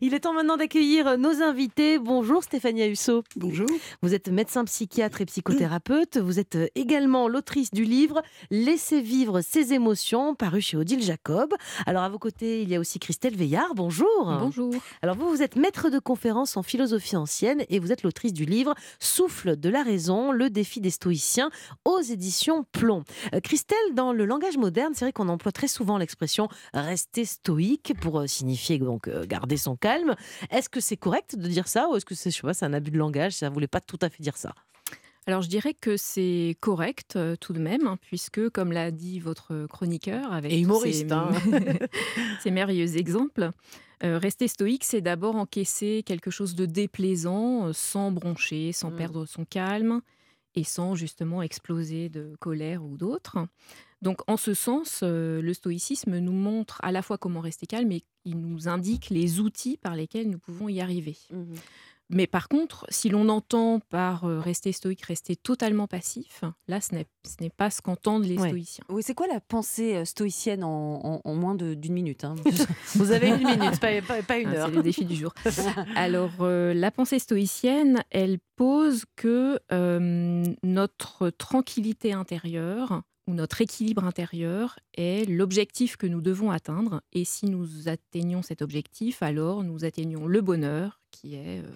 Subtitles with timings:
[0.00, 1.98] Il est temps maintenant d'accueillir nos invités.
[1.98, 3.24] Bonjour Stéphanie Husso.
[3.34, 3.66] Bonjour.
[4.00, 6.18] Vous êtes médecin psychiatre et psychothérapeute.
[6.18, 11.52] Vous êtes également l'autrice du livre Laissez vivre ses émotions, paru chez Odile Jacob.
[11.84, 13.74] Alors à vos côtés, il y a aussi Christelle Veillard.
[13.74, 14.36] Bonjour.
[14.40, 14.72] Bonjour.
[15.02, 18.44] Alors vous, vous êtes maître de conférence en philosophie ancienne et vous êtes l'autrice du
[18.44, 21.50] livre Souffle de la raison, le défi des stoïciens
[21.84, 23.02] aux éditions Plomb.
[23.34, 27.94] Euh, Christelle, dans le langage moderne, c'est vrai qu'on emploie très souvent l'expression rester stoïque
[28.00, 29.87] pour euh, signifier donc euh, garder son calme
[30.50, 32.66] est-ce que c'est correct de dire ça ou est-ce que c'est, je sais pas, c'est
[32.66, 34.54] un abus de langage Ça voulait pas tout à fait dire ça?
[35.28, 39.20] Alors je dirais que c'est correct euh, tout de même, hein, puisque comme l'a dit
[39.20, 41.28] votre chroniqueur avec Et humoriste, hein.
[42.40, 43.50] ces, merveilleux exemples,
[44.04, 48.96] euh, rester stoïque, c'est d'abord encaisser quelque chose de déplaisant, euh, sans broncher, sans mm.
[48.96, 50.00] perdre son calme
[50.54, 53.36] et sans justement exploser de colère ou d'autres.
[54.02, 58.04] Donc en ce sens, le stoïcisme nous montre à la fois comment rester calme et
[58.24, 61.16] il nous indique les outils par lesquels nous pouvons y arriver.
[61.30, 61.54] Mmh
[62.10, 67.50] Mais par contre, si l'on entend par rester stoïque, rester totalement passif, là, ce n'est
[67.50, 68.84] pas ce qu'entendent les stoïciens.
[68.88, 72.36] Oui, c'est quoi la pensée stoïcienne en, moins d'une minute hein?
[72.94, 74.68] Vous avez une minute, pas, une ah, heure.
[74.68, 75.34] c'est le défi du jour.
[75.96, 79.58] Alors, la pensée stoïcienne, elle pose que
[80.62, 83.02] notre tranquillité intérieure,
[83.34, 87.02] notre équilibre intérieur est l'objectif que nous devons atteindre.
[87.12, 91.70] Et si nous atteignons cet objectif, alors nous atteignons le bonheur, qui est euh,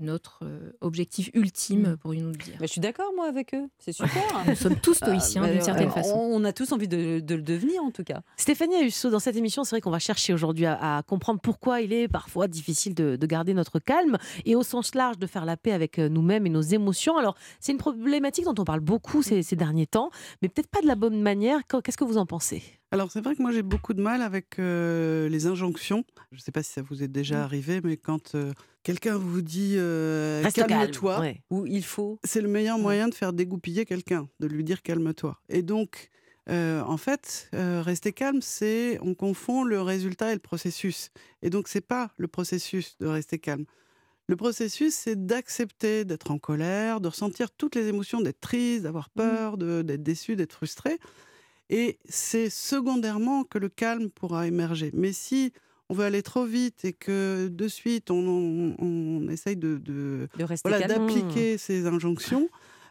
[0.00, 1.96] notre euh, objectif ultime, mmh.
[1.98, 2.56] pour nous le dire.
[2.60, 3.68] je suis d'accord, moi, avec eux.
[3.78, 4.22] C'est super.
[4.46, 6.16] Nous sommes tous stoïciens, ah, d'une certaine façon.
[6.16, 8.22] On a tous envie de, le devenir, en tout cas.
[8.36, 11.92] Stéphanie Husso, dans cette émission, c'est vrai qu'on va chercher aujourd'hui à, comprendre pourquoi il
[11.92, 15.72] est parfois difficile de, garder notre calme et au sens large de faire la paix
[15.72, 17.16] avec euh, nous-mêmes et nos émotions.
[17.16, 20.10] Alors, c'est une problématique dont on parle beaucoup ces, ces derniers temps,
[20.42, 21.60] mais peut-être pas de la bonne manière.
[21.66, 22.62] Qu'est-ce que vous en pensez?
[22.94, 26.04] Alors c'est vrai que moi j'ai beaucoup de mal avec les injonctions.
[26.30, 27.42] Je ne sais pas si ça vous est déjà mmh.
[27.42, 28.36] arrivé, mais quand
[28.84, 29.76] quelqu'un vous dit
[30.54, 34.80] calme-toi, ou il faut, c'est le meilleur moyen de faire dégoupiller quelqu'un, de lui dire
[34.82, 35.40] calme-toi.
[35.48, 36.10] Et donc
[36.48, 41.10] en fait, rester calme, c'est on confond le résultat et le processus.
[41.42, 43.64] Et donc c'est pas le processus de rester calme.
[44.28, 49.08] Le processus, c'est d'accepter d'être en colère, de ressentir toutes les émotions, d'être triste, d'avoir
[49.08, 49.18] mmh.
[49.18, 51.00] peur, d'être déçu, d'être frustré.
[51.70, 54.90] Et c'est secondairement que le calme pourra émerger.
[54.92, 55.52] Mais si
[55.88, 59.80] on veut aller trop vite et que de suite on, essaye de,
[60.36, 62.48] d'appliquer ces injonctions,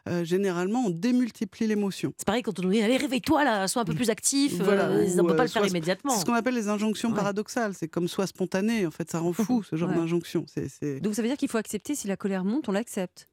[0.10, 2.14] euh, généralement on démultiplie l'émotion.
[2.18, 4.56] C'est pareil quand on nous dit allez réveille-toi là, sois un peu plus actif.
[4.62, 6.12] Voilà, euh, on ne peut pas le faire immédiatement.
[6.12, 7.74] C'est ce qu'on appelle les injonctions paradoxales.
[7.74, 8.86] C'est comme soit spontané.
[8.86, 10.46] En fait, ça rend fou ce genre d'injonction.
[11.02, 13.30] Donc ça veut dire qu'il faut accepter si la colère monte, on l'accepte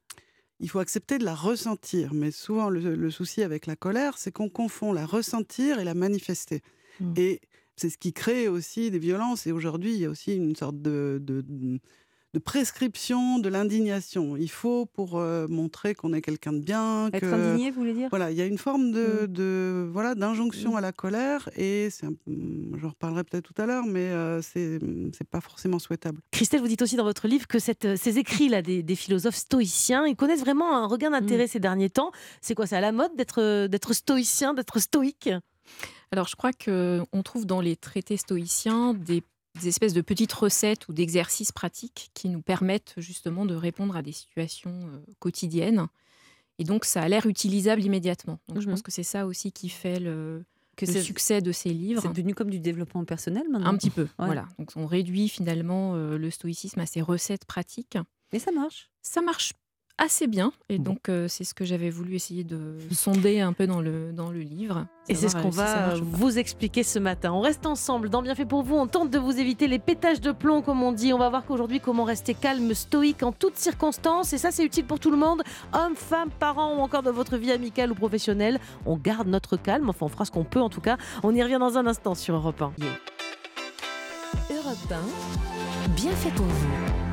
[0.61, 2.13] il faut accepter de la ressentir.
[2.13, 6.61] Mais souvent, le, souci avec la colère, c'est qu'on confond la ressentir et la manifester.
[6.99, 7.13] Mmh.
[7.17, 7.41] Et
[7.75, 9.47] c'est ce qui crée aussi des violences.
[9.47, 11.43] Et aujourd'hui, il y a aussi une sorte de, de
[12.39, 14.37] prescription de l'indignation.
[14.37, 17.09] Il faut pour euh, montrer qu'on est quelqu'un de bien.
[17.13, 18.07] Être indigné, vous voulez dire?
[18.09, 19.91] Voilà, il y a une forme de, mm.
[19.91, 20.77] voilà d'injonction mm.
[20.77, 24.79] à la colère et c'est je reparlerai peut-être tout à l'heure, mais euh, ce
[25.13, 26.19] c'est pas forcément souhaitable.
[26.31, 29.35] Christelle, vous dites aussi dans votre livre que cette, euh, ces écrits là des, philosophes
[29.35, 31.49] stoïciens, ils connaissent vraiment un regain d'intérêt mm.
[31.49, 32.11] ces derniers temps.
[32.41, 35.29] C'est quoi C'est à la mode d'être d'être stoïcien, d'être stoïque?
[36.11, 39.23] Alors, je crois qu'on trouve dans les traités stoïciens des
[39.59, 44.01] des espèces de petites recettes ou d'exercices pratiques qui nous permettent justement de répondre à
[44.01, 45.87] des situations euh, quotidiennes.
[46.59, 48.39] Et donc, ça a l'air utilisable immédiatement.
[48.47, 48.83] Donc, je pense mhm.
[48.83, 50.43] que c'est ça aussi qui fait le,
[50.77, 52.01] que le succès de ces livres.
[52.01, 54.47] C'est devenu comme du développement personnel maintenant Un petit peu, voilà.
[54.57, 57.97] Donc, on réduit finalement euh, le stoïcisme à ces recettes pratiques.
[58.31, 59.53] Et ça marche Ça marche
[60.01, 60.51] assez bien.
[60.67, 64.11] Et donc, euh, c'est ce que j'avais voulu essayer de sonder un peu dans le,
[64.11, 64.87] dans le livre.
[65.07, 67.31] Et c'est ce qu'on va vous expliquer ce matin.
[67.31, 68.75] On reste ensemble dans Bien fait pour vous.
[68.75, 71.13] On tente de vous éviter les pétages de plomb, comme on dit.
[71.13, 74.33] On va voir qu'aujourd'hui, comment rester calme, stoïque en toutes circonstances.
[74.33, 75.43] Et ça, c'est utile pour tout le monde.
[75.73, 78.59] Hommes, femmes, parents ou encore dans votre vie amicale ou professionnelle.
[78.85, 79.89] On garde notre calme.
[79.89, 80.97] Enfin, on fera ce qu'on peut en tout cas.
[81.23, 82.71] On y revient dans un instant sur Europe 1.
[84.49, 87.10] Europe 1, bien fait pour vous.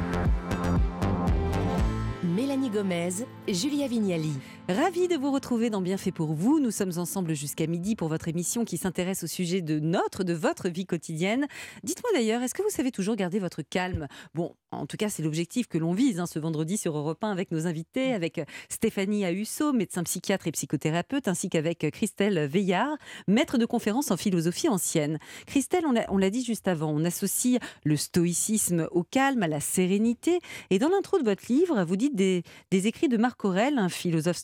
[2.48, 4.32] Mélanie Gomez, Julia Vignali.
[4.70, 6.61] Ravi de vous retrouver dans Bienfait pour vous.
[6.61, 10.35] Nous sommes ensemble jusqu'à midi pour votre émission qui s'intéresse au sujet de notre, de
[10.35, 11.47] votre vie quotidienne.
[11.85, 14.09] Dites-moi d'ailleurs, est-ce que vous savez toujours garder votre calme?
[14.35, 17.31] Bon, en tout cas, c'est l'objectif que l'on vise hein, ce vendredi sur Europe 1
[17.31, 22.94] avec nos invités, avec Stéphanie Ahusso, médecin psychiatre et psychothérapeute, ainsi qu'avec Christelle Veillard,
[23.26, 25.19] maître de conférence en philosophie ancienne.
[25.47, 30.41] Christelle, on l'a dit juste avant, on associe le stoïcisme au calme, à la sérénité.
[30.69, 34.37] Et dans l'intro de votre livre, vous dites des, écrits de Marc Aurèle, un philosophe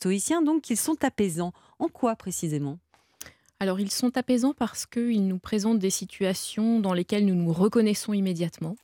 [0.45, 1.53] donc qu'ils sont apaisants.
[1.79, 2.79] En quoi précisément?
[3.61, 8.13] Alors ils sont apaisants parce qu'ils nous présentent des situations dans lesquelles nous nous reconnaissons
[8.13, 8.77] immédiatement.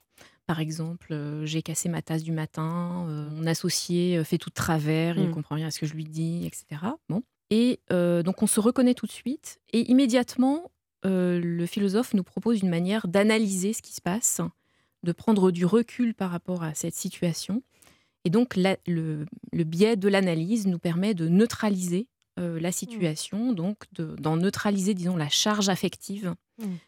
[0.46, 4.48] Par exemple, euh, j'ai cassé ma tasse du matin, euh, mon associé euh, fait tout
[4.50, 5.34] de travers, il ne Mm.
[5.34, 6.82] comprend rien à ce que je lui dis, etc.
[7.08, 7.22] Bon.
[7.50, 10.70] Et euh, donc on se reconnaît tout de suite et immédiatement,
[11.02, 14.40] le philosophe nous propose une manière d'analyser ce qui se passe,
[15.02, 17.62] de prendre du recul par rapport à cette situation.
[18.24, 22.06] Et donc la- le, le biais de l'analyse nous permet de neutraliser
[22.38, 26.34] euh, la situation, donc de- d'en neutraliser, disons, la charge affective.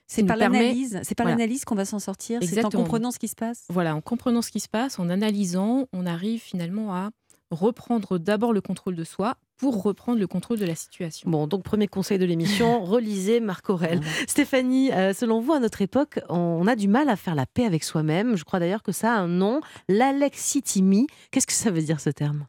[0.06, 1.38] C'est nous par l'analyse, c'est par Voilà.
[1.38, 2.40] l'analyse qu'on va s'en sortir.
[2.42, 3.64] C'est en comprenant ce qui se passe.
[3.70, 7.10] Voilà, en comprenant ce qui se passe, en analysant, on arrive finalement à
[7.52, 11.30] reprendre d'abord le contrôle de soi pour reprendre le contrôle de la situation.
[11.30, 14.00] Bon, donc premier conseil de l'émission, relisez Marc Aurel.
[14.26, 17.64] Stéphanie, euh, selon vous, à notre époque, on a du mal à faire la paix
[17.64, 18.36] avec soi-même.
[18.36, 21.06] Je crois d'ailleurs que ça a un nom, l'alexithymie.
[21.30, 22.46] Qu'est-ce que ça veut dire ce terme?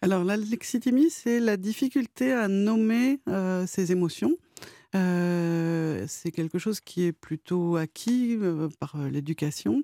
[0.00, 4.36] Alors, l'alexithymie, c'est la difficulté à nommer euh, ses émotions.
[4.94, 9.82] Euh, c'est quelque chose qui est plutôt acquis euh, par euh, l'éducation.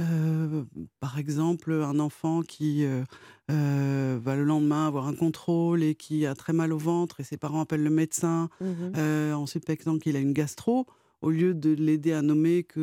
[0.00, 0.64] Euh,
[1.00, 2.84] par exemple, un enfant qui
[3.50, 7.24] euh, va le lendemain avoir un contrôle et qui a très mal au ventre et
[7.24, 10.86] ses parents appellent le médecin euh, en suspectant qu'il a une gastro,
[11.22, 12.82] au lieu de l'aider à nommer qu'il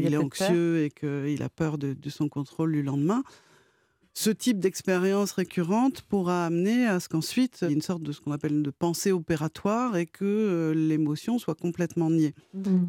[0.00, 3.22] Il est anxieux et qu'il a peur de, de son contrôle du lendemain.
[4.20, 8.10] Ce type d'expérience récurrente pourra amener à ce qu'ensuite, il y ait une sorte de
[8.10, 12.34] ce qu'on appelle de pensée opératoire et que euh, l'émotion soit complètement niée.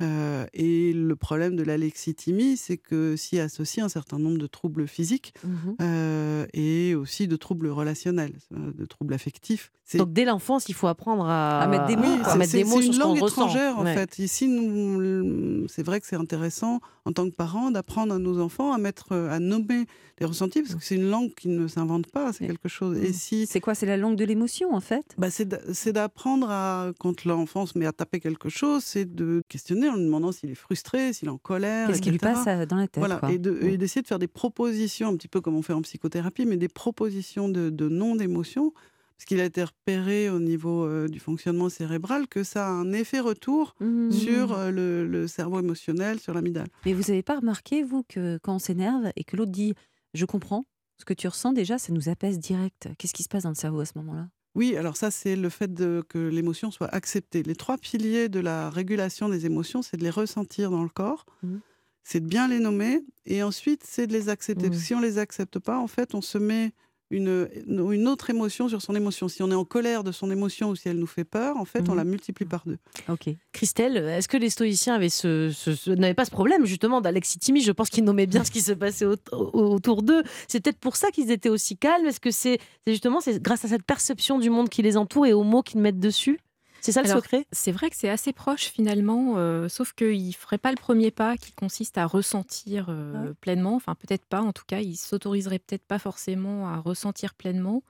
[0.01, 4.87] Euh, et le problème de l'alexithymie, c'est que s'y associe un certain nombre de troubles
[4.87, 5.35] physiques
[5.81, 9.71] euh, et aussi de troubles relationnels, de troubles affectifs.
[9.93, 12.63] Donc dès l'enfance, il faut apprendre à, À mettre des mots, oui, à mettre des
[12.63, 13.41] mots sur une ce qu'on langue ressent.
[13.47, 13.93] étrangère en Ouais.
[13.95, 14.17] fait.
[14.19, 18.71] Ici, nous, c'est vrai que c'est intéressant en tant que parents d'apprendre à nos enfants
[18.71, 19.85] à mettre, à nommer
[20.19, 22.97] les ressentis parce que c'est une langue qui ne s'invente pas, c'est Et- quelque chose.
[22.99, 25.03] Et si C'est quoi C'est la langue de l'émotion, en fait?
[25.17, 29.05] Bah, c'est d'a- c'est d'apprendre à, quand l'enfant se met à taper quelque chose, c'est
[29.13, 31.87] de questionner en lui demandant s'il est frustré, s'il est en colère.
[31.87, 33.31] Qu'est-ce qui lui passe dans la tête Voilà, quoi.
[33.31, 33.77] et de- Mm.
[33.77, 36.69] d'essayer de faire des propositions, un petit peu comme on fait en psychothérapie, mais des
[36.69, 38.71] propositions de, de nom d'émotion,
[39.17, 42.93] parce qu'il a été repéré au niveau euh, du fonctionnement cérébral que ça a un
[42.93, 44.11] effet retour Mhm.
[44.13, 46.67] sur euh, le, le cerveau émotionnel, sur l'amygdale.
[46.85, 49.73] Mais vous n'avez pas remarqué, vous, que quand on s'énerve et que l'autre dit
[50.13, 50.63] Je comprends
[50.99, 52.89] ce que tu ressens, déjà, ça nous apaise direct.
[52.97, 54.27] Qu'est-ce qui se passe dans le cerveau à ce moment-là?
[54.55, 57.43] Oui, alors ça, c'est le fait de, que l'émotion soit acceptée.
[57.43, 61.25] Les trois piliers de la régulation des émotions, c'est de les ressentir dans le corps,
[61.43, 61.61] Mhm.
[62.03, 64.69] c'est de bien les nommer, et ensuite, c'est de les accepter.
[64.69, 66.73] Que si on les accepte pas, en fait, on se met
[67.11, 69.27] une, une autre émotion sur son émotion.
[69.27, 71.65] Si on est en colère de son émotion ou si elle nous fait peur, en
[71.65, 71.97] fait, on Mhm.
[71.97, 72.77] la multiplie par deux.
[73.09, 73.29] Ok.
[73.51, 77.61] Christelle, est-ce que les stoïciens avaient ce, ce- ce- n'avaient pas ce problème justement d'alexithymie
[77.61, 80.23] Je pense qu'ils nommaient bien ce qui se passait au- au- autour d'eux.
[80.47, 82.05] C'est peut-être pour ça qu'ils étaient aussi calmes.
[82.05, 85.25] Est-ce que c'est c'est justement c'est grâce à cette perception du monde qui les entoure
[85.25, 86.39] et aux mots qu'ils mettent dessus?
[86.81, 87.45] C'est ça le Alors, secret?
[87.51, 91.11] C'est vrai que c'est assez proche finalement, euh, sauf qu'il ne ferait pas le premier
[91.11, 93.33] pas qui consiste à ressentir euh, Ouais.
[93.41, 93.75] pleinement.
[93.75, 97.83] Enfin, peut-être pas, en tout cas, il s'autoriserait peut-être pas forcément à ressentir pleinement.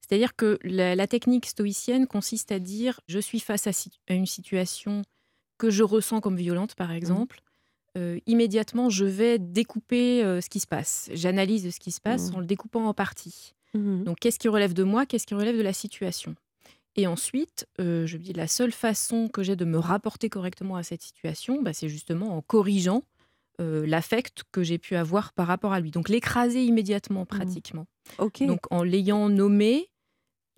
[0.00, 3.70] C'est-à-dire que la, la technique stoïcienne consiste à dire je suis face à,
[4.08, 5.02] une situation
[5.58, 7.40] que je ressens comme violente, par exemple.
[7.96, 11.08] Euh, immédiatement, je vais découper ce qui se passe.
[11.14, 12.34] J'analyse ce qui se passe Mhm.
[12.36, 13.54] en le découpant en parties.
[13.74, 14.04] Mhm.
[14.04, 15.06] Donc, qu'est-ce qui relève de moi?
[15.06, 16.34] Qu'est-ce qui relève de la situation?
[16.96, 20.76] Et ensuite, euh, je me dis, la seule façon que j'ai de me rapporter correctement
[20.76, 23.02] à cette situation, bah, c'est justement en corrigeant
[23.60, 25.90] euh, l'affect que j'ai pu avoir par rapport à lui.
[25.90, 27.86] Donc, l'écraser immédiatement, pratiquement.
[28.18, 28.44] Ok.
[28.46, 29.88] Donc, en l'ayant nommé,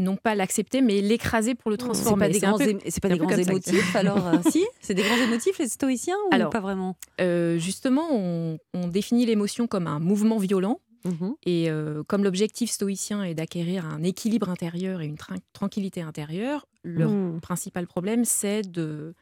[0.00, 2.26] non pas l'accepter, mais l'écraser pour le c'est transformer.
[2.26, 4.94] pas des C'est grands, peu- c'est pas c'est des grands émotifs alors euh, Si C'est
[4.94, 6.96] des grands émotifs les stoïciens ou Alors, pas vraiment?
[7.20, 10.80] Euh, justement, on, on définit l'émotion comme un mouvement violent.
[11.04, 11.34] Mhm.
[11.44, 15.16] Et euh, comme l'objectif stoïcien est d'acquérir un équilibre intérieur et une
[15.52, 17.40] tranquillité intérieure, leur Mhm.
[17.40, 19.14] principal problème, c'est de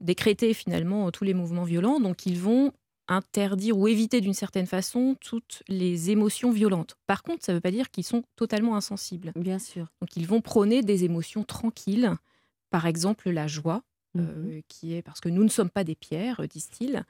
[0.00, 2.00] décréter finalement tous les mouvements violents.
[2.00, 2.72] Donc, ils vont
[3.08, 6.94] interdire ou éviter d'une certaine façon toutes les émotions violentes.
[7.06, 9.32] Par contre, ça ne veut pas dire qu'ils sont totalement insensibles.
[9.34, 9.86] Bien sûr.
[10.00, 12.12] Donc, ils vont prôner des émotions tranquilles.
[12.70, 13.82] Par exemple, la joie,
[14.14, 14.24] Mhm.
[14.26, 17.04] euh, qui est parce que nous ne sommes pas des pierres, disent-ils.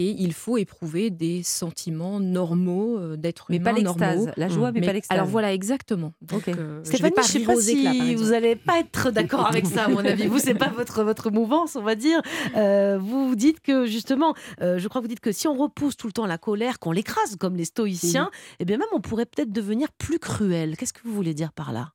[0.00, 4.00] Et il faut éprouver des sentiments normaux euh, d'être Mais pas humain normaux.
[4.04, 4.32] l'extase.
[4.36, 5.16] La joie, mais, Mais- pas l'extase.
[5.18, 6.14] alors voilà, exactement.
[6.22, 6.56] Donc, Ok.
[6.56, 9.84] euh, Stéphanie, je ne pas sais pas si vous n'allez pas être d'accord avec ça,
[9.84, 10.26] à mon avis.
[10.26, 12.22] Vous, c'est pas votre, votre mouvance, on va dire.
[12.56, 15.96] Euh, vous dites que, justement, euh, je crois que vous dites que si on repousse
[15.96, 19.26] tout le temps la colère, qu'on l'écrase comme les stoïciens, eh bien même on pourrait
[19.26, 20.76] peut-être devenir plus cruel.
[20.78, 21.92] Qu'est-ce que vous voulez dire par là?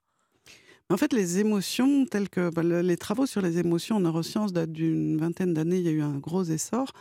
[0.92, 4.54] En fait, les émotions, telles que bah, le- les travaux sur les émotions en neurosciences
[4.54, 6.92] datent d'une vingtaine d'années, il y a eu un gros essor.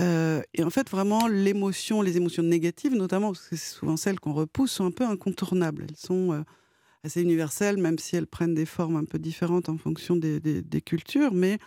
[0.00, 4.18] Euh, et en fait, vraiment, l'émotion, les émotions négatives, notamment, parce que c'est souvent celles
[4.20, 5.86] qu'on repousse, sont un peu incontournables.
[5.88, 6.42] Elles sont euh,
[7.04, 10.62] assez universelles, même si elles prennent des formes un peu différentes en fonction des, des-
[10.62, 11.32] des cultures.
[11.34, 11.58] Mais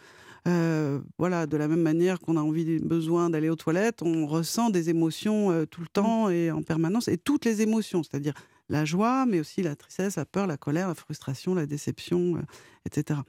[0.48, 4.70] Euh, voilà, de la même manière qu'on a envie, besoin d'aller aux toilettes, on ressent
[4.70, 8.34] des émotions tout le temps et en permanence, et toutes les émotions, c'est-à-dire
[8.70, 12.42] la joie, mais aussi la tristesse, la peur, la colère, la frustration, la déception, euh,
[12.86, 13.20] etc.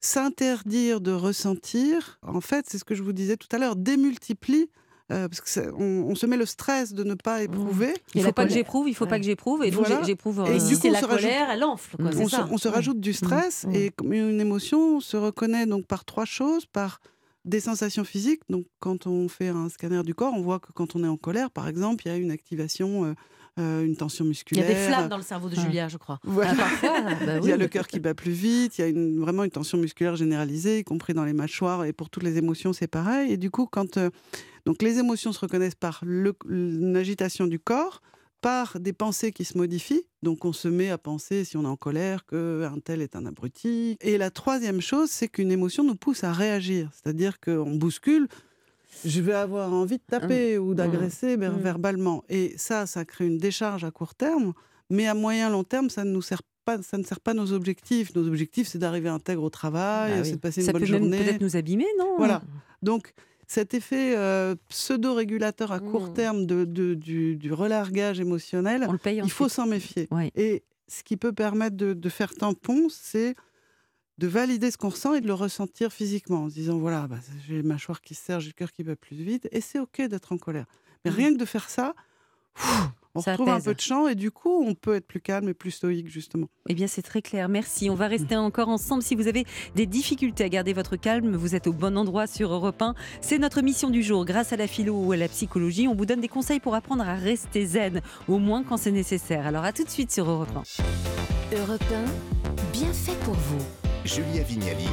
[0.00, 4.70] S'interdire de ressentir, en fait, c'est ce que je vous disais tout à l'heure, démultiplie
[5.10, 7.94] euh, parce qu'on on se met le stress de ne pas éprouver.
[8.14, 9.10] Il ne faut pas que j'éprouve, il faut Ouais.
[9.10, 10.02] pas que j'éprouve, et donc Voilà.
[10.04, 10.44] j'éprouve.
[10.46, 11.96] Et euh, du coup, c'est la se rajoute- colère, elle enfle.
[11.96, 12.48] Quoi, c'est on, se, ça.
[12.50, 13.74] on se rajoute du stress Mm.
[13.74, 17.00] et comme une émotion se reconnaît donc par trois choses, par
[17.46, 18.42] des sensations physiques.
[18.50, 21.16] Donc quand on fait un scanner du corps, on voit que quand on est en
[21.16, 23.14] colère, par exemple, il y a une activation, euh,
[23.58, 24.66] euh, une tension Il y a musculaire.
[24.68, 25.62] des flammes dans le cerveau de Ouais.
[25.62, 26.18] Julia, je crois.
[26.24, 26.52] Voilà.
[26.52, 28.88] Ah, parfois, bah Il y a le cœur qui bat plus vite, il y a
[28.88, 32.36] une, vraiment une tension musculaire généralisée, y compris dans les mâchoires, et pour toutes les
[32.38, 33.32] émotions, c'est pareil.
[33.32, 34.10] Et du coup, quand euh,
[34.66, 38.02] donc les émotions se reconnaissent par le- une agitation du corps,
[38.40, 40.04] par des pensées qui se modifient.
[40.22, 43.26] Donc on se met à penser, si on est en colère, qu'un tel est un
[43.26, 43.96] abruti.
[44.00, 46.88] Et la troisième chose, c'est qu'une émotion nous pousse à réagir.
[46.92, 48.28] C'est-à-dire qu'on bouscule,
[49.04, 51.60] je vais avoir envie de taper ou d'agresser ver- Mm.
[51.60, 52.24] verbalement.
[52.28, 54.52] Et ça, ça crée une décharge à court terme,
[54.90, 57.52] mais à moyen long terme, ça ne nous sert pas, ça ne sert pas nos
[57.52, 58.14] objectifs.
[58.14, 60.28] Nos objectifs, c'est d'arriver intègre au travail, bah oui.
[60.28, 61.18] c'est de passer Ça une peut bonne journée.
[61.18, 62.14] peut-être nous abîmer, non?
[62.18, 62.42] Voilà.
[62.82, 63.12] Donc,
[63.46, 68.98] cet effet euh, pseudo-régulateur à court terme de, de- du, du relargage émotionnel, On le
[68.98, 70.08] paye il faut s'en méfier.
[70.10, 70.30] Ouais.
[70.34, 73.34] Et ce qui peut permettre de, de faire tampon, c'est
[74.18, 77.16] de valider ce qu'on ressent et de le ressentir physiquement, en se disant voilà, bah,
[77.46, 79.78] j'ai les mâchoires qui se serrent, j'ai le cœur qui bat plus vite, et c'est
[79.78, 80.66] ok d'être en colère.
[81.04, 81.16] Mais Mhm.
[81.16, 81.94] rien que de faire ça,
[82.56, 85.20] pff, on Ça retrouve un peu de champ et du coup, on peut être plus
[85.20, 86.46] calme et plus stoïque justement.
[86.68, 87.48] Eh bien, c'est très clair.
[87.48, 87.90] Merci.
[87.90, 89.02] On va rester encore ensemble.
[89.02, 89.44] Si vous avez
[89.74, 92.94] des difficultés à garder votre calme, vous êtes au bon endroit sur Europe 1.
[93.20, 94.24] C'est notre mission du jour.
[94.24, 97.02] Grâce à la philo ou à la psychologie, on vous donne des conseils pour apprendre
[97.08, 99.46] à rester zen, au moins quand c'est nécessaire.
[99.46, 101.56] Alors, à tout de suite sur Europe 1.
[101.56, 103.87] Europe 1, bien fait pour vous.
[104.04, 104.88] Julia Vignali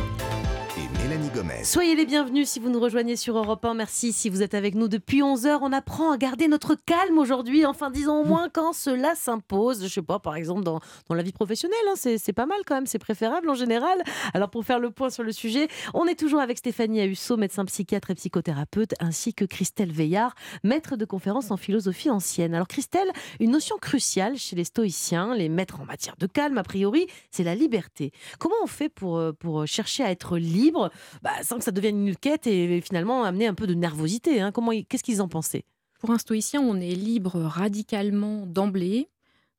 [1.64, 3.76] Soyez les bienvenus si vous nous rejoignez sur Europe 1.
[3.76, 5.60] Merci si vous êtes avec nous depuis 11h.
[5.62, 7.64] On apprend à garder notre calme aujourd'hui.
[7.66, 9.84] Enfin, disons au moins quand cela s'impose.
[9.84, 11.78] Je sais pas, par exemple, dans, la vie professionnelle.
[11.88, 12.88] hein, c'est pas mal quand même.
[12.88, 14.02] C'est préférable en général.
[14.34, 17.66] Alors, pour faire le point sur le sujet, on est toujours avec Stéphanie Ahusso, médecin
[17.66, 20.34] psychiatre et psychothérapeute, ainsi que Christelle Veillard,
[20.64, 22.56] maître de conférences en philosophie ancienne.
[22.56, 26.64] Alors, Christelle, une notion cruciale chez les stoïciens, les maîtres en matière de calme, a
[26.64, 28.12] priori, c'est la liberté.
[28.40, 30.90] Comment on fait pour, euh, pour chercher à être libre
[31.22, 34.52] bah, sans que ça devienne une quête et finalement amener un peu de nervosité hein
[34.52, 35.66] Comment Qu'est-ce qu'ils en pensaient?
[36.00, 39.10] Pour un stoïcien, on est libre radicalement d'emblée,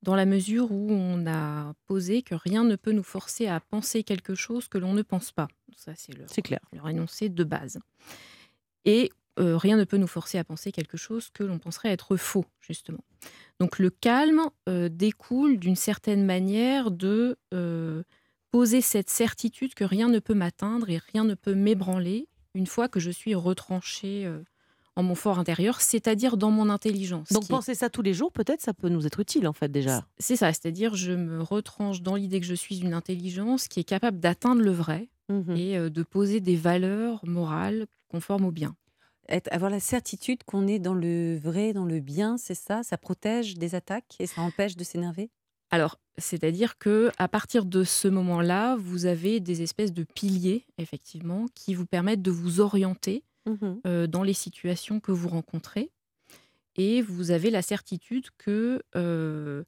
[0.02, 4.04] dans la mesure où on a posé que rien ne peut nous forcer à penser
[4.04, 5.48] quelque chose que l'on ne pense pas.
[5.74, 6.60] Ça, c'est leur, C'est clair.
[6.72, 7.80] leur énoncé de base.
[8.84, 12.16] Et euh, rien ne peut nous forcer à penser quelque chose que l'on penserait être
[12.16, 13.04] faux, justement.
[13.58, 18.02] Donc le calme euh, découle d'une certaine manière de euh,
[18.56, 22.88] poser cette certitude que rien ne peut m'atteindre et rien ne peut m'ébranler une fois
[22.88, 24.42] que je suis retranché euh,
[24.96, 27.28] en mon fort intérieur, c'est-à-dire dans mon intelligence.
[27.32, 29.70] Donc est- penser ça tous les jours, peut-être, ça peut nous être utile en fait
[29.70, 30.06] déjà.
[30.18, 33.84] c'est ça, c'est-à-dire je me retranche dans l'idée que je suis une intelligence qui est
[33.84, 35.56] capable d'atteindre le vrai Mhm.
[35.56, 38.74] et euh, de poser des valeurs morales conformes au bien.
[39.28, 42.82] Être- avoir la certitude qu'on est dans le vrai, dans le bien, c'est ça?
[42.84, 45.30] Ça protège des attaques et ça empêche de s'énerver?
[45.70, 51.46] Alors, c'est-à-dire que à partir de ce moment-là, vous avez des espèces de piliers, effectivement,
[51.54, 53.80] qui vous permettent de vous orienter Mhm.
[53.86, 55.90] euh, dans les situations que vous rencontrez.
[56.76, 59.62] Et vous avez la certitude que euh,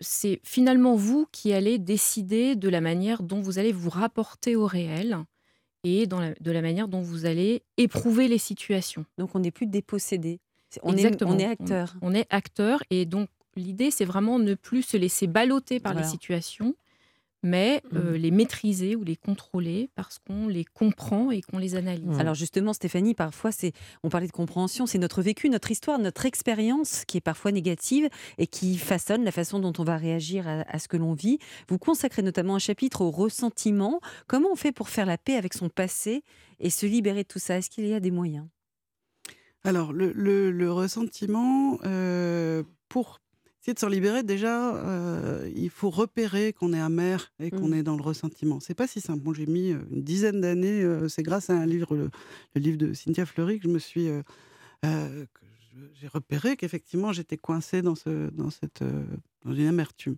[0.00, 4.66] c'est finalement vous qui allez décider de la manière dont vous allez vous rapporter au
[4.66, 5.18] réel
[5.84, 9.04] et dans la- de la manière dont vous allez éprouver les situations.
[9.18, 10.40] Donc, on n'est plus dépossédé.
[10.82, 11.94] On est, on est acteur.
[12.02, 16.06] On, est acteur et donc l'idée c'est vraiment ne plus se laisser balloter par Voilà.
[16.06, 16.74] les situations,
[17.46, 22.06] mais euh, les maîtriser ou les contrôler parce qu'on les comprend et qu'on les analyse.
[22.06, 22.18] Mhm.
[22.20, 26.24] Alors justement, Stéphanie, parfois, c'est, on parlait de compréhension, c'est notre vécu, notre histoire, notre
[26.24, 28.08] expérience qui est parfois négative
[28.38, 31.38] et qui façonne la façon dont on va réagir à, à ce que l'on vit.
[31.68, 34.00] Vous consacrez notamment un chapitre au ressentiment.
[34.26, 36.22] Comment on fait pour faire la paix avec son passé
[36.60, 37.58] et se libérer de tout ça?
[37.58, 38.46] Est-ce qu'il y a des moyens?
[39.64, 43.20] Alors, le, le- le ressentiment, euh, pour
[43.64, 47.74] essayer de s'en libérer, déjà, euh, il faut repérer qu'on est amer et qu'on Mhm.
[47.74, 48.60] est dans le ressentiment.
[48.60, 49.20] C'est pas si simple.
[49.22, 52.10] Bon, j'ai mis euh, une dizaine d'années, euh, c'est grâce à un livre, le,
[52.54, 54.08] le livre de Cynthia Fleury, que je me suis.
[54.08, 54.22] euh,
[55.94, 58.84] j'ai repéré qu'effectivement, j'étais coincée dans, ce, dans, cette,
[59.44, 60.16] dans une amertume.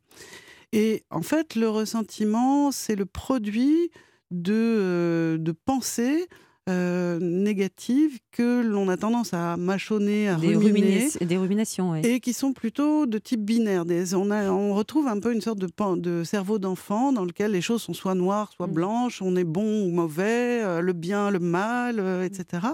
[0.72, 3.90] Et en fait, le ressentiment, c'est le produit
[4.32, 6.26] de, de pensées
[6.68, 11.08] euh, négatives que l'on a tendance à mâchonner, à Des, ruminer.
[11.20, 12.02] des ruminations, ouais.
[12.04, 13.84] Et qui sont plutôt de type binaire.
[13.84, 17.60] Des- on, a- on retrouve un peu une sorte de, cerveau d'enfant dans lequel les
[17.60, 18.72] choses sont soit noires, soit Mm.
[18.72, 22.66] blanches, on est bon ou mauvais, euh, le bien, le mal, euh, etc.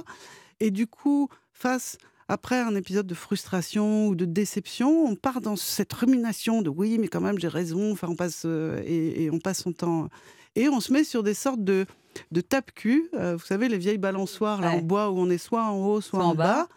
[0.61, 5.57] Et du coup, face, après un épisode de frustration ou de déception, on part dans
[5.57, 8.47] cette rumination de oui, mais quand même j'ai raison, enfin, on passe,
[8.87, 10.09] et, et on passe son temps.
[10.57, 11.87] Et on se met sur des sortes de,
[12.31, 15.65] de tape-cul, euh, vous savez, les vieilles balançoires là, en bois où on est soit
[15.65, 16.45] en haut, soit, Soit en, en bas.
[16.45, 16.69] bas.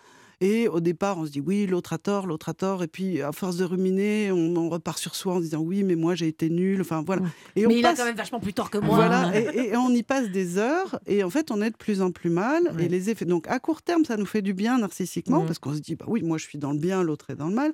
[0.41, 2.83] Et au départ, on se dit oui, l'autre a tort, l'autre a tort.
[2.83, 5.83] Et puis, à force de ruminer, on, on repart sur soi en se disant oui,
[5.83, 6.81] mais moi j'ai été nul.
[6.81, 7.21] Enfin voilà.
[7.55, 8.95] Et on Mais il a quand même vachement plus tort que moi.
[8.95, 12.01] Voilà, et, et on y passe des heures, et en fait, on est de plus
[12.01, 12.69] en plus mal.
[12.79, 13.23] Et les effets.
[13.25, 15.45] Donc, à court terme, ça nous fait du bien narcissiquement, Mhm.
[15.47, 17.47] parce qu'on se dit, bah oui, moi, je suis dans le bien, l'autre est dans
[17.47, 17.71] le mal.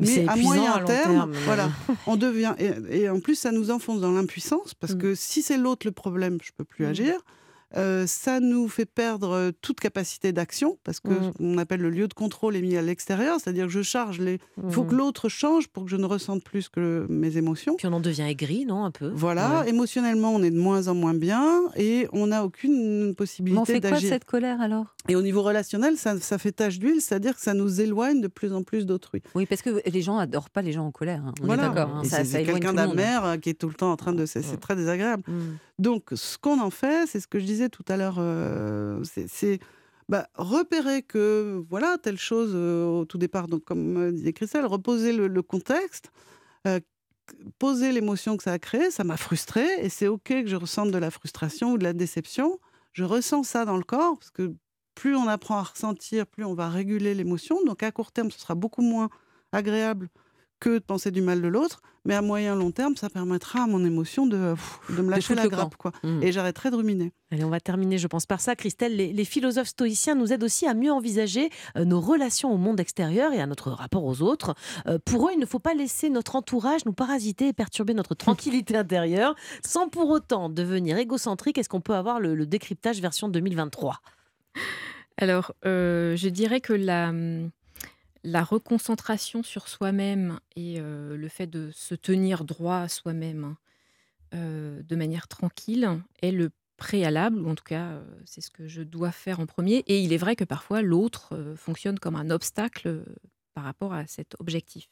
[0.00, 1.70] Mais à moyen à terme, voilà,
[2.06, 2.54] on devient.
[2.58, 4.98] Et, et en plus, ça nous enfonce dans l'impuissance, parce Mhm.
[5.00, 6.90] que si c'est l'autre le problème, je peux plus Mhm.
[6.90, 7.20] agir.
[7.76, 11.32] Euh, ça nous fait perdre euh, toute capacité d'action parce que Mhm.
[11.32, 14.20] ce qu'on appelle le lieu de contrôle est mis à l'extérieur, c'est-à-dire que je charge
[14.20, 14.38] les.
[14.64, 17.74] Il faut que l'autre change pour que je ne ressente plus que mes émotions.
[17.76, 19.10] Puis on en devient aigri, non, un peu?
[19.14, 19.70] Voilà, Ouais.
[19.70, 23.64] émotionnellement, on est de moins en moins bien et on n'a aucune Mais on possibilité
[23.74, 24.08] fait quoi de d'agir.
[24.08, 24.94] cette colère alors?
[25.08, 28.28] Et au niveau relationnel, ça, ça fait tache d'huile, c'est-à-dire que ça nous éloigne de
[28.28, 29.20] plus en plus d'autrui.
[29.34, 31.22] Oui, parce que les gens adorent pas les gens en colère.
[31.26, 31.34] hein.
[31.42, 31.64] On Voilà.
[31.64, 31.90] est d'accord.
[31.96, 32.02] hein.
[32.04, 34.24] C'est quelqu'un d'amer euh, qui est tout le temps en train de.
[34.26, 34.56] C'est Ouais.
[34.56, 35.22] très désagréable.
[35.26, 35.32] Mm.
[35.78, 39.58] Donc, ce qu'on en fait, c'est ce que je disais tout à l'heure, euh, c'est-
[40.08, 44.66] bah, repérer que, voilà, telle chose euh, au tout départ, donc comme euh, disait Christelle,
[44.66, 46.10] reposer le, contexte,
[47.58, 50.90] poser l'émotion que ça a créé, ça m'a frustré, et c'est OK que je ressente
[50.90, 52.58] de la frustration ou de la déception.
[52.92, 54.54] Je ressens ça dans le corps, parce que
[54.94, 57.62] plus on apprend à ressentir, plus on va réguler l'émotion.
[57.64, 59.08] Donc, à court terme, ce sera beaucoup moins
[59.52, 60.08] agréable
[60.64, 63.66] que de penser du mal de l'autre, mais à moyen long terme, ça permettra à
[63.66, 64.54] mon émotion de,
[64.88, 65.50] de me lâcher la camp.
[65.50, 65.76] grappe.
[65.76, 65.92] Quoi.
[66.02, 66.22] Mm.
[66.22, 67.12] Et j'arrêterai de ruminer.
[67.30, 68.56] Allez, on va terminer, je pense, par ça.
[68.56, 72.56] Christelle, les, les philosophes stoïciens nous aident aussi à mieux envisager euh, nos relations au
[72.56, 74.54] monde extérieur et à notre rapport aux autres.
[74.86, 78.14] Euh, pour eux, il ne faut pas laisser notre entourage nous parasiter et perturber notre
[78.14, 81.58] tranquillité intérieure sans pour autant devenir égocentrique.
[81.58, 84.00] Est-ce qu'on peut avoir le, le décryptage version 2023
[85.18, 87.50] Alors, euh, je dirais que la, hum,
[88.24, 93.54] la reconcentration sur soi-même et euh, le fait de se tenir droit à soi-même
[94.32, 95.88] euh, de manière tranquille
[96.22, 99.46] est le préalable, ou en tout cas, euh, c'est ce que je dois faire en
[99.46, 99.84] premier.
[99.86, 103.04] Et il est vrai que parfois, l'autre fonctionne comme un obstacle
[103.52, 104.88] par rapport à cet objectif.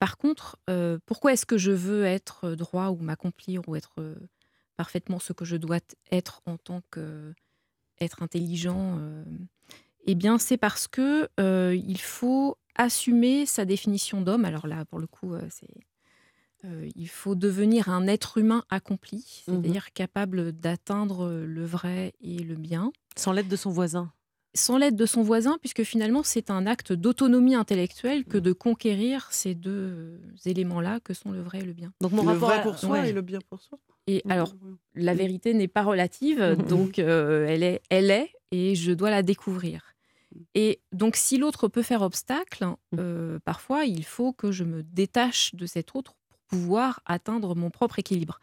[0.00, 0.58] Par contre,
[1.06, 4.16] pourquoi est-ce que je veux être droit ou m'accomplir ou être
[4.76, 5.78] parfaitement ce que je dois
[6.10, 7.32] être en tant que
[8.00, 8.98] être intelligent,
[10.06, 14.44] eh bien, c'est parce que euh, il faut assumer sa définition d'homme.
[14.44, 15.68] Alors là, pour le coup, euh, c'est
[16.64, 19.16] euh, il faut devenir un être humain accompli,
[19.48, 19.54] Mhm.
[19.62, 24.12] c'est-à-dire capable d'atteindre le vrai et le bien, Sans l'aide de son voisin.
[24.54, 29.28] sans l'aide de son voisin, puisque finalement, c'est un acte d'autonomie intellectuelle que de conquérir
[29.32, 31.92] ces deux éléments-là, que sont le vrai et le bien.
[32.00, 33.08] Donc mon le rapport vrai à- pour soi ouais.
[33.08, 33.78] et le bien pour soi.
[34.06, 34.76] Et alors, Oui.
[34.94, 36.40] la vérité n'est pas relative,
[36.94, 39.91] donc euh, elle, est, elle est, et je dois la découvrir.
[40.54, 42.66] Et donc, si l'autre peut faire obstacle,
[42.98, 47.70] euh, parfois, il faut que je me détache de cet autre pour pouvoir atteindre mon
[47.70, 48.38] propre équilibre.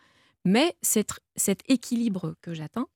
[0.46, 2.88] Mais cet, cet équilibre que j'atteins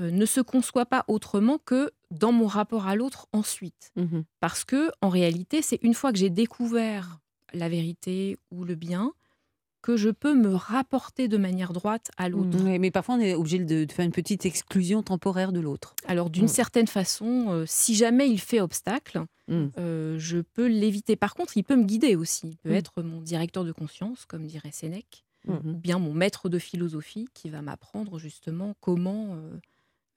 [0.00, 3.90] euh, ne se conçoit pas autrement que dans mon rapport à l'autre ensuite.
[3.96, 4.24] Mhm.
[4.40, 7.18] Parce que, en réalité, c'est une fois que j'ai découvert
[7.52, 9.12] la vérité ou le bien
[9.82, 12.58] que je peux me rapporter de manière droite à l'autre.
[12.64, 15.94] Oui, mais parfois on est obligé de, de faire une petite exclusion temporaire de l'autre.
[16.06, 16.48] Alors, d'une Mm.
[16.48, 19.66] certaine façon, euh, si jamais il fait obstacle, Mm.
[19.78, 21.16] euh, je peux l'éviter.
[21.16, 22.48] Par contre, il peut me guider aussi.
[22.50, 22.74] Il peut Mm.
[22.74, 27.48] être mon directeur de conscience, comme dirait Sénèque, ou bien mon maître de philosophie qui
[27.48, 29.56] va m'apprendre justement comment euh,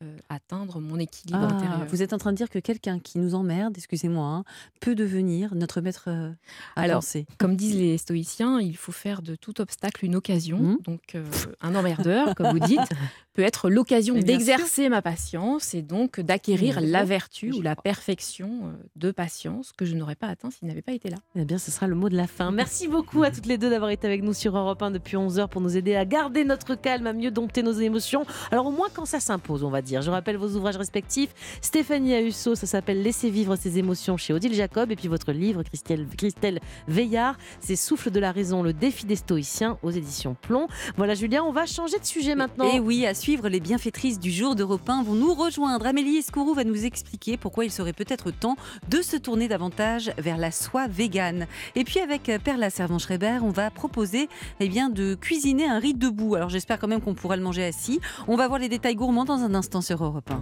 [0.01, 1.85] euh, atteindre mon équilibre Ah, intérieur.
[1.87, 4.43] vous êtes en train de dire que quelqu'un qui nous emmerde, excusez-moi, hein,
[4.79, 6.31] peut devenir notre maître euh,
[6.75, 7.25] à Alors, penser.
[7.37, 10.57] Comme disent les stoïciens, il faut faire de tout obstacle une occasion.
[10.59, 10.77] Mhm.
[10.85, 11.23] Donc, euh,
[11.61, 12.79] un emmerdeur, comme vous dites,
[13.33, 18.71] peut être l'occasion d'exercer ma patience et donc d'acquérir la vertu ou la perfection euh,
[18.95, 21.17] de patience que je n'aurais pas atteint s'il n'avait pas été là.
[21.35, 22.51] Eh bien, ce sera le mot de la fin.
[22.51, 25.39] Merci beaucoup à toutes les deux d'avoir été avec nous sur Europe 1 depuis 11
[25.39, 28.25] heures pour nous aider à garder notre calme, à mieux dompter nos émotions.
[28.51, 29.90] Alors, au moins quand ça s'impose, on va dire.
[29.99, 31.33] Je rappelle vos ouvrages respectifs.
[31.61, 34.91] Stéphanie Ahusso, ça s'appelle Laisser vivre ses émotions chez Odile Jacob.
[34.91, 35.63] Et puis votre livre,
[36.17, 40.67] Christelle, Veillard, c'est Souffle de la raison, le défi des stoïciens aux éditions Plomb.
[40.95, 42.71] Voilà, Julien, on va changer de sujet maintenant.
[42.71, 45.85] Et oui, à suivre, les bienfaitrices du jour d'Europe 1 vont nous rejoindre.
[45.85, 48.55] Amélie Escourou va nous expliquer pourquoi il serait peut-être temps
[48.89, 51.47] de se tourner davantage vers la soie végane.
[51.75, 55.93] Et puis avec euh, Perla Servan-Schreiber, on va proposer eh bien, de cuisiner un riz
[55.93, 56.35] debout.
[56.35, 57.99] Alors j'espère quand même qu'on pourra le manger assis.
[58.27, 60.39] On va voir les détails gourmands dans un instant sur Europe 1.